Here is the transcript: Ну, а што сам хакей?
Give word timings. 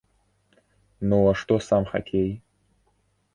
Ну, 1.11 1.19
а 1.33 1.35
што 1.41 1.59
сам 1.67 1.83
хакей? 1.93 2.29